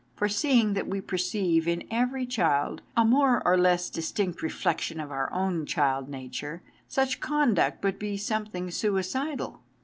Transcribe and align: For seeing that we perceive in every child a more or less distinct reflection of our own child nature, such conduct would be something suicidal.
For 0.15 0.27
seeing 0.27 0.73
that 0.73 0.87
we 0.87 0.99
perceive 0.99 1.67
in 1.67 1.83
every 1.91 2.25
child 2.25 2.81
a 2.97 3.05
more 3.05 3.43
or 3.47 3.55
less 3.55 3.87
distinct 3.87 4.41
reflection 4.41 4.99
of 4.99 5.11
our 5.11 5.31
own 5.31 5.67
child 5.67 6.09
nature, 6.09 6.63
such 6.87 7.19
conduct 7.19 7.83
would 7.83 7.99
be 7.99 8.17
something 8.17 8.71
suicidal. 8.71 9.61